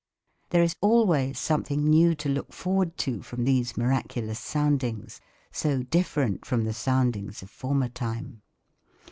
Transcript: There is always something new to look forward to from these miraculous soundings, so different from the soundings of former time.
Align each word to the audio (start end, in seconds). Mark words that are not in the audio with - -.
There 0.49 0.63
is 0.63 0.75
always 0.81 1.37
something 1.37 1.83
new 1.87 2.15
to 2.15 2.27
look 2.27 2.51
forward 2.53 2.97
to 3.05 3.21
from 3.21 3.43
these 3.43 3.77
miraculous 3.77 4.39
soundings, 4.39 5.21
so 5.51 5.83
different 5.83 6.43
from 6.43 6.63
the 6.63 6.73
soundings 6.73 7.43
of 7.43 7.51
former 7.51 7.89
time. 7.89 8.41